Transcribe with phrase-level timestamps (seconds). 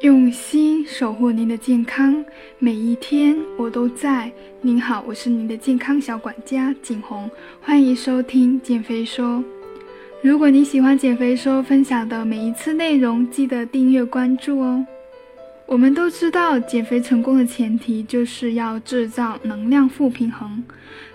[0.00, 2.22] 用心守护您的健康，
[2.58, 4.30] 每一天我都在。
[4.60, 9.42] 您好，我是您的健康小管家景红，欢迎收听减肥说。
[10.20, 14.84] 如果你喜欢减肥说分享的每一次内容，记得订阅关注哦。
[15.64, 20.62] 我们都知道，减肥成功的前提就是要制造能量负平衡，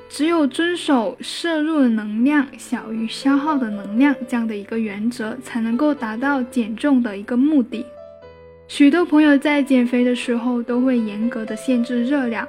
[0.10, 7.86] 只有遵守摄入的能量小于消耗的能量这样的一个原则，才能够达到减重的一个目的。
[8.70, 12.48] 许多朋友在减肥的时候都会严格的限制热量，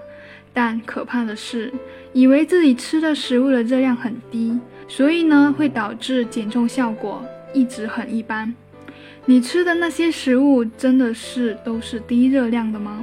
[0.52, 1.72] 但可怕的是，
[2.12, 8.54] 以为自己吃的食物的热量很低，所以呢会导致减重效果一直很一般。
[9.24, 13.02] 你吃的那些食物真的是都是低热量的吗？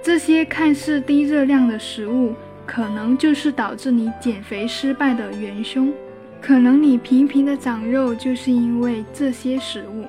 [0.00, 2.34] 这些看似低热量的食物，
[2.64, 5.92] 可能就是导致你减肥失败的元凶。
[6.40, 10.06] 可能你频频的长肉，就是因为这些食物。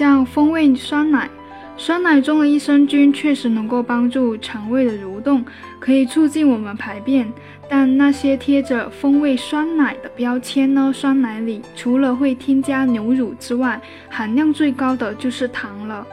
[0.00, 1.28] 像风味酸奶，
[1.76, 5.44] 酸奶中的益生菌确实能够帮助肠胃的蠕动，
[5.78, 7.30] 可以促进我们排便。
[7.68, 10.90] 但那些贴着风味酸奶的标签呢？
[10.90, 16.06] 酸奶里除了会添加牛乳之外，含量最高的就是糖了。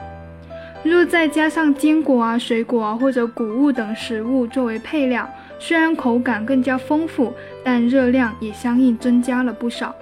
[0.84, 5.30] 若再加上坚果啊、水果啊或者谷物等食物作为配料，
[5.60, 9.96] 虽然口感更加丰富，但热量也相应增加了不少，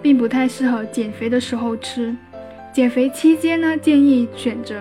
[0.00, 2.16] 并不太适合减肥的时候吃。
[2.72, 4.76] 减肥期间呢，建议选择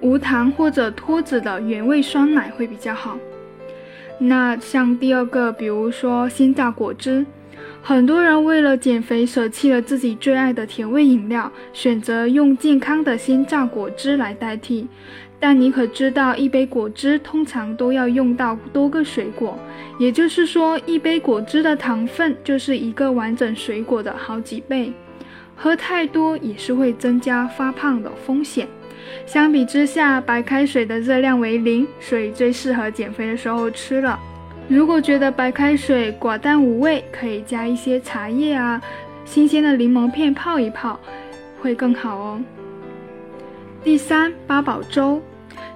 [0.00, 3.18] 无糖或者脱脂的原味酸奶会比较好。
[4.18, 7.26] 那像第二个，比如说鲜榨果汁，
[7.82, 14.88] 很多人为了减肥舍弃了自己最爱的甜味饮料，选择用健康的鲜榨果汁来代替。
[15.38, 19.58] 但你可知道，一杯果汁通常都要用到多个水果，
[19.98, 24.90] 也就是说，一杯果汁的糖分就是一个完整水果的好几倍。
[25.56, 28.68] 喝太多也是会增加发胖的风险。
[29.26, 34.18] 相比之下，白开水的热量为零，所以最适合减肥的时候吃了。
[34.66, 38.80] 如果觉得白开水寡淡无味，可以加一些茶叶啊、
[39.24, 40.98] 新鲜的柠檬片泡一泡，
[41.60, 42.40] 会更好哦。
[43.82, 45.20] 第三，八宝粥，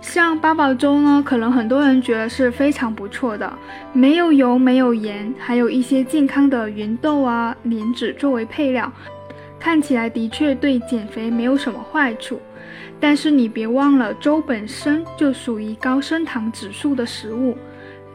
[0.00, 3.52] 像八宝粥呢，可能很多人觉得是非常不错的，
[3.92, 8.90] 没有油，没有盐，还有一些健康的芸豆啊、莲子作为配料。
[9.60, 12.40] 看起来的确对减肥没有什么坏处，
[13.00, 17.56] 但是你别忘了，粥本身就属于高升糖指数的食物，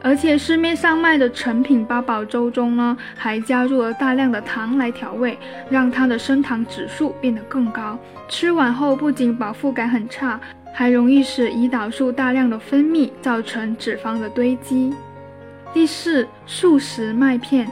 [0.02, 5.38] 而且市面上卖的成品八宝粥中呢，还加入了大量的糖来调味，
[5.70, 7.98] 让它的升糖指数变得更高。
[8.30, 10.40] 吃完后不仅饱腹感很差，
[10.74, 14.94] 还容易使胰岛素大量的分泌，造成脂肪的堆积。
[15.74, 17.68] 第四，素食麦片。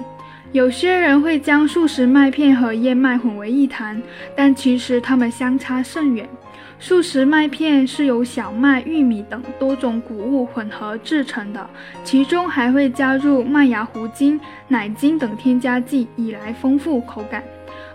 [0.52, 4.02] 有些人会将素食麦片和燕麦混为一谈，
[4.36, 6.28] 但其实它们相差甚远。
[6.78, 11.70] 素食麦片是由小麦、玉米等多种谷物混合制成的，
[12.04, 17.42] 其中还会加入麦芽糊精、奶精等添加剂，以来丰富口感。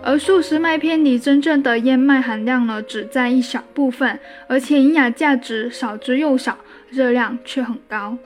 [0.03, 4.19] 而素食麦片里真正的燕麦含量呢，只占一小部分，
[4.49, 6.57] 而且营养价值少之又少，
[6.89, 8.17] 热量却很高。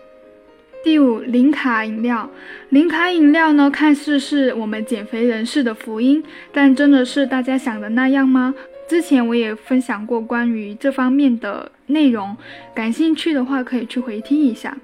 [0.82, 2.30] 第五，零卡饮料。
[2.70, 8.54] 零卡饮料呢，看似是我们减肥人士的福音，但真的是大家想的那样吗？
[8.88, 12.34] 之前我也分享过关于这方面的内容，
[12.74, 14.76] 感兴趣的话可以去回听一下。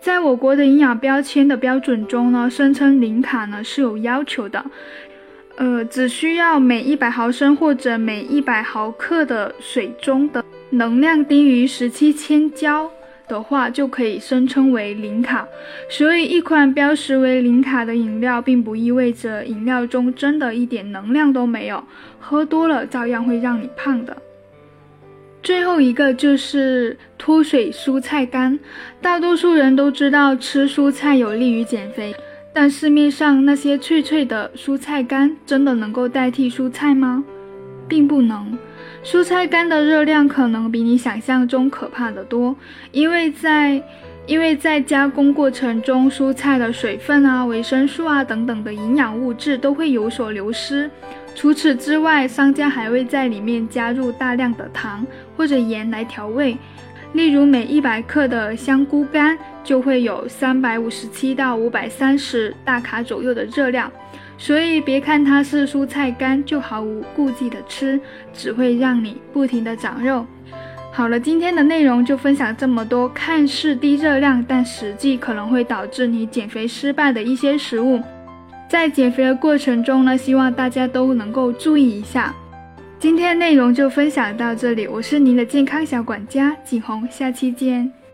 [0.00, 4.64] 在我国的营养标签的标准中呢，声称零卡呢是有要求的，
[5.56, 12.90] 呃，只需要每一百毫升或者每一百毫克的水中的能量低于十七千焦。
[13.28, 15.46] 的话就可以声称为零卡，
[15.88, 21.82] 所以一款标识为零卡的饮料，并不意味着饮料中真的一点能量都没有，
[22.20, 24.16] 喝多了照样会让你胖的。
[25.42, 28.58] 最后一个就是脱水蔬菜干，
[29.00, 32.14] 大多数人都知道吃蔬菜有利于减肥，
[32.52, 37.22] 但市面上那些脆脆的蔬菜干，真的能够代替蔬菜吗？
[37.86, 38.58] 并不能。
[39.06, 42.56] 蔬菜干的热量可能比你想象中可怕的多，
[42.90, 43.80] 因为在
[44.26, 50.90] 因为在加工过程中，蔬菜的水分啊、维生素啊等等的营养物质都会有所流失。
[51.36, 55.06] 除此之外，商家还会在里面加入大量的糖
[55.36, 56.56] 或者盐来调味。
[57.12, 63.88] 例如，每一百克的香菇干就会有三百五十七到五百三十大卡左右的热量。
[64.38, 67.98] 所以别看它是蔬菜干，就毫无顾忌的吃，
[68.32, 70.26] 只会让你不停的长肉。
[70.92, 78.00] 好了，今天的内容就分享这么多，看似低热量，但实际可能会导致你减肥失败的一些食物。
[78.68, 82.34] 在减肥的过程中呢，希望大家都能够注意一下。
[82.98, 88.05] 今天的内容就分享到这里，我是您的健康小管家景红，下期见。